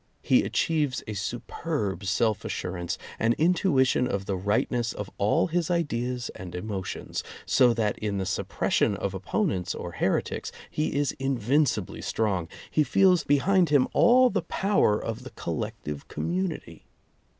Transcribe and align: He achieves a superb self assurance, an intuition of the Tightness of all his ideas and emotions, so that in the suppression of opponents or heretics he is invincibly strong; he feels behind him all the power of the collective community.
He 0.23 0.41
achieves 0.41 1.03
a 1.05 1.13
superb 1.13 2.05
self 2.05 2.43
assurance, 2.43 2.97
an 3.19 3.33
intuition 3.33 4.07
of 4.07 4.25
the 4.25 4.35
Tightness 4.35 4.93
of 4.93 5.11
all 5.19 5.45
his 5.45 5.69
ideas 5.69 6.29
and 6.29 6.55
emotions, 6.55 7.23
so 7.45 7.71
that 7.75 7.99
in 7.99 8.17
the 8.17 8.25
suppression 8.25 8.97
of 8.97 9.13
opponents 9.13 9.75
or 9.75 9.91
heretics 9.91 10.51
he 10.71 10.95
is 10.95 11.11
invincibly 11.19 12.01
strong; 12.01 12.47
he 12.71 12.83
feels 12.83 13.23
behind 13.23 13.69
him 13.69 13.87
all 13.93 14.31
the 14.31 14.41
power 14.41 14.99
of 14.99 15.21
the 15.21 15.29
collective 15.29 16.07
community. 16.07 16.87